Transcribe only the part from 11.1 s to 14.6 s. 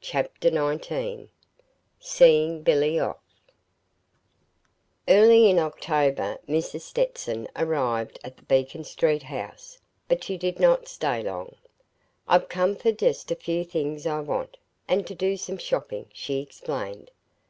long. "I've come for just a few things I want,